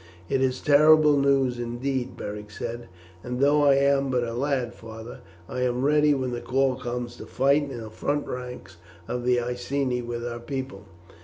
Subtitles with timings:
[0.29, 2.87] "It is terrible news, indeed," Beric said;
[3.23, 7.15] "and though I am but a lad, father, I am ready when the call comes
[7.17, 8.77] to fight in the front ranks
[9.07, 10.87] of the Iceni with our people.